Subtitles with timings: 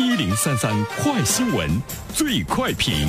[0.00, 1.70] 一零三三快新闻，
[2.14, 3.06] 最快评。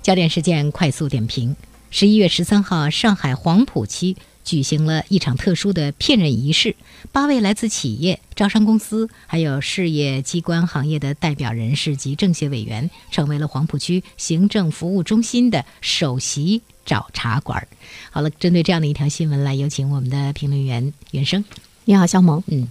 [0.00, 1.54] 焦点事件快速点评：
[1.90, 6.76] 十一月十三号，上海黄浦区举行了一场特殊的聘任仪式，
[7.12, 17.68] 八位来自企业、招商公司，还有事业机关行业的代表人士及政协委员，成为了黄浦区行政服务中心的首席找茬馆。
[18.10, 21.44] 好了，针对这样的一条新闻，来有请我们的评论员袁生。
[21.88, 22.44] 你好，肖萌。
[22.48, 22.68] 嗯，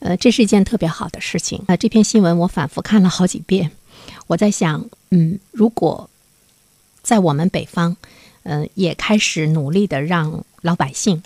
[0.00, 1.62] 呃，这是一件特别好的事情。
[1.68, 3.70] 呃，这篇新闻我反复看了好几遍，
[4.26, 6.10] 我在想，嗯，如果
[7.04, 7.94] 在我们北方，
[8.42, 11.22] 嗯、也开始努力的让老百姓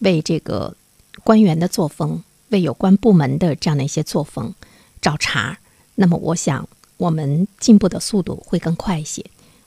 [0.00, 0.76] 为这个
[1.24, 4.54] 官员的作风，为有关部门的这样的一些作风
[5.00, 5.56] 找茬，
[5.94, 9.24] 那么我想我们进步的速度会更快一些。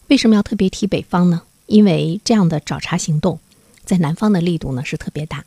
[0.09, 1.41] 为什么要特别提北方呢？
[1.65, 3.39] 因为这样的找茬行动，
[3.83, 5.43] 在南方的力度呢是特别大。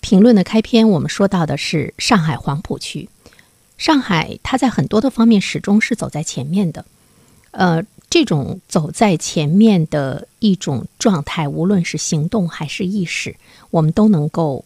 [0.00, 3.08] 评论的开篇，我们说到的是上海黄浦区。
[3.76, 6.84] 上海，它在很多的方面始终是走在前面的。
[7.50, 13.36] 呃，这种走在前面的一种状态，无论是行动还是意识，
[13.70, 14.64] 我们都能够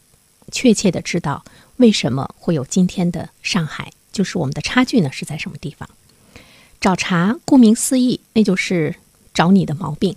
[0.50, 1.44] 确切的知道
[1.76, 5.88] 为什么会有今天的上海，就是我们的差距呢是在什么地方。
[6.80, 8.96] 找茬，顾名思义，那就是
[9.32, 10.16] 找你的毛病，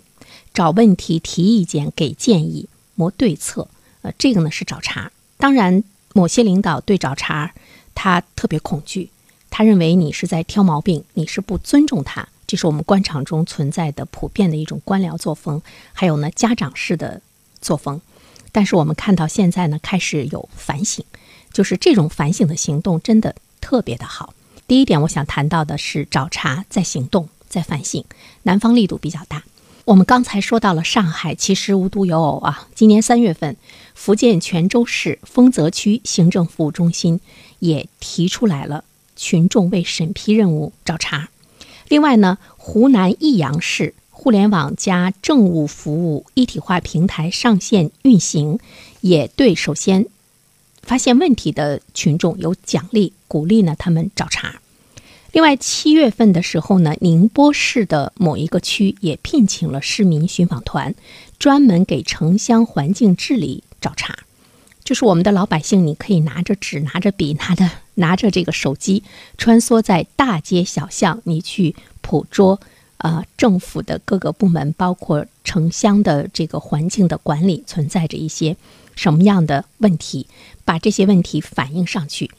[0.53, 3.67] 找问题，提意见，给建议，谋对策。
[4.01, 5.11] 呃，这个呢是找茬。
[5.37, 5.83] 当然，
[6.13, 7.53] 某些领导对找茬
[7.93, 9.09] 他特别恐惧，
[9.49, 12.27] 他认为你是在挑毛病，你是不尊重他。
[12.47, 15.61] 这是我们官场中存在的普遍的一种官僚作风，
[15.93, 17.21] 还有呢家长式的
[17.59, 17.99] 作风。
[18.51, 21.03] 但是我们看到现在呢，开始有反省，
[21.51, 24.33] 就是这种反省的行动真的特别的好。
[24.67, 28.03] 第一点，我想谈到的是找茬在行动，在反省，
[28.43, 29.43] 南方力度比较大。
[29.85, 32.67] 我们刚才说到了上海，其实无独有偶啊。
[32.73, 33.55] 今年三月份，
[33.93, 37.19] 福建泉州市丰泽区行政服务中心
[37.59, 38.83] 也提出来了
[39.15, 41.29] 群众为审批任务找茬。
[41.87, 48.57] 另外呢，湖南益阳市互联网加政务服务一体化平台上线运行，
[49.01, 50.07] 也对首先
[50.81, 54.59] 发现问题的群众有奖励，鼓励呢他们找茬。
[55.35, 60.95] 另外，七月份的时候呢，宁波市的某一个区也聘请了市民寻访团，
[61.37, 64.17] 专门给城乡环境治理找茬。
[64.85, 69.03] 就是我们的老百姓，你可以拿着纸、拿着笔、拿着拿着这个手机，
[69.37, 72.61] 穿梭在大街小巷，你去捕捉
[72.95, 78.55] 啊、政府的各个部门，包括城乡的这个环境的管理存在着一些
[78.95, 80.27] 什么样的问题，
[80.63, 82.31] 把这些问题反映上去。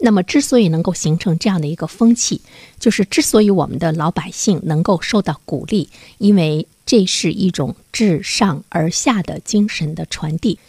[0.00, 2.40] 那么，之所以能够形成这样的一个风气，
[2.78, 5.88] 就是之所以我们的老百姓能够受到鼓励，
[6.18, 10.60] 因为这是一种自上而下的精神的传递。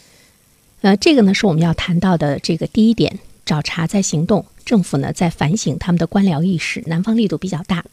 [0.80, 7.84] 呃，这个呢是我们要谈到的这个第一点：找茬在行动，政府呢在反省他们的官僚意识，南方力度比较大。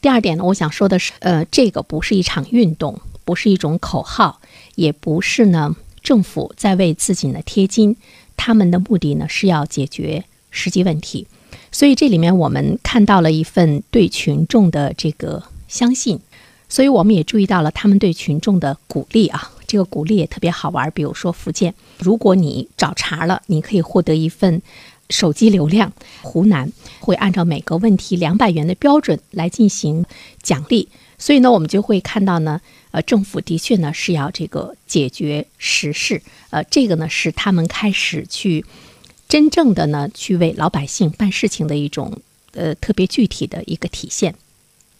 [0.00, 4.40] 第二点呢，我想说的是，呃，这个不是一场运动，不是一种口号，
[4.74, 7.96] 也不是呢政府在为自己呢贴金。
[8.36, 11.26] 他们的目的呢是要解决实际问题，
[11.72, 16.20] 所以这里面我们看到了一份对群众的这个相信，
[16.68, 20.90] 所以我们也注意到了他们对群众的鼓励啊，这个鼓励也特别好玩。
[20.92, 24.62] 比如说福建，如果你找茬了，你可以获得一份
[25.10, 25.90] 手机流量；
[26.22, 30.04] 湖南会按照每个问题两百元的标准来进行
[30.42, 30.88] 奖励。
[31.16, 32.60] 所以呢，我们就会看到呢，
[32.90, 36.20] 呃，政府的确呢是要这个解决实事，
[36.50, 38.64] 呃，这个呢是他们开始去
[39.28, 42.20] 真正的呢去为老百姓办事情的一种
[42.52, 44.34] 呃特别具体的一个体现。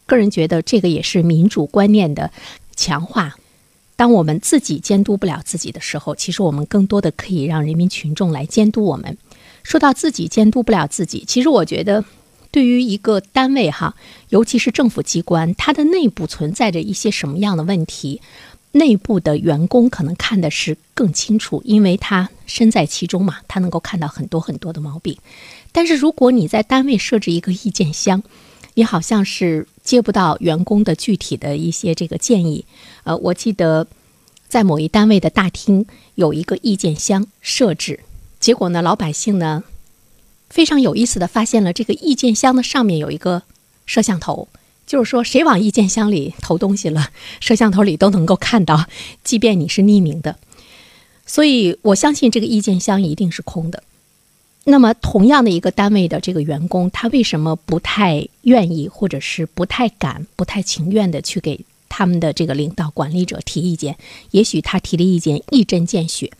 [0.06, 2.30] 个人觉得这个也是民主观念的
[2.76, 3.36] 强化。
[3.96, 9.16] 当我们自己监督不了自己的时候，其实我们更多的可以让人民群众来监督我们。
[9.62, 12.04] 说到自己监督不了自己，其实我觉得。
[12.54, 13.96] 对于一个单位哈，
[14.28, 18.20] 尤其是政府机关，它的内部存在着一些什么样的问题，
[18.70, 25.18] 内部的员工可能看的是更清楚，因为他身在其中嘛，他能够看到很多很多的毛病。
[25.72, 28.22] 但是如果你在单位设置一个意见箱，
[28.74, 32.64] 你好像是接不到员工的具体的一些这个建议。
[33.02, 33.84] 呃，我记得
[34.46, 35.84] 在某一单位的大厅
[36.14, 37.98] 有一个意见箱设置，
[38.38, 39.64] 结果呢，老百姓呢。
[40.54, 43.42] 非常有意思的发现了，这个意见箱的上面有一个
[43.86, 44.46] 摄像头，
[44.86, 47.10] 就是说谁往意见箱里投东西了，
[47.40, 48.86] 摄像头里都能够看到，
[49.24, 50.36] 即便你是匿名的。
[51.26, 53.82] 所以我相信这个意见箱一定是空的。
[54.62, 61.58] 那么，同样的一个单位的这个员工，他为什么不太愿意，或者是不太敢、不太情愿的去给
[61.88, 63.96] 他们的这个领导、管理者提意见？
[64.30, 66.30] 也许他提的意见一针见血，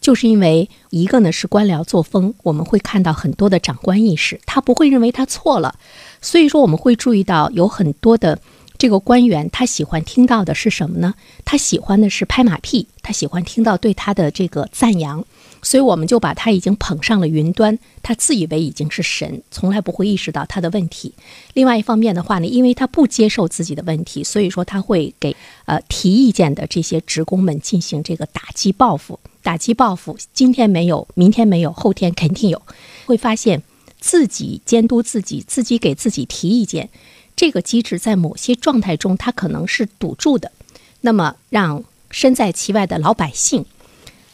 [0.00, 5.74] 就是因为一个呢是官僚作风，我们会看到很多的长官意识，他不会认为他错了，
[6.20, 8.38] 所以说我们会注意到有很多的
[8.78, 11.14] 这个官员，他喜欢听到的是什么呢？
[11.44, 15.24] 他喜欢的是拍马屁，他喜欢听到对他的这个赞扬，
[15.62, 21.12] 所以我们就把他已经捧上了云端，他自以为已经是神，从来不会意识到他的问题。
[21.54, 25.34] 另外一方面的话呢，因为他不接受自己的问题，所以说他会给
[25.64, 29.18] 呃提意见的这些职工们进行这个打击报复。
[29.48, 32.60] 打击报复，今天没有，明天没有，后天肯定有。
[33.06, 33.62] 会发现
[33.98, 36.90] 自己监督自己，自己给自己提意见，
[37.34, 40.52] 这个机制在某些状态中，它可能是堵住的。
[41.00, 43.64] 那么，让身在其外的老百姓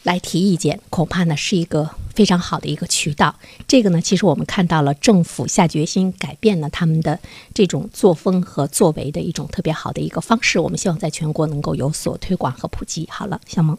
[0.03, 3.37] 来提意见，恐怕呢是一个非常好的一个渠道。
[3.69, 7.21] 这个呢，其实我们看到了政府下决心改变了他们的
[7.55, 10.59] 这种作风和作为的一种特别好的一个方式。
[10.59, 13.07] 我们希望在全国能够有所推广和普及。
[13.09, 13.79] 好了，小萌。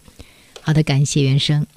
[0.65, 1.67] 好的，感谢原生。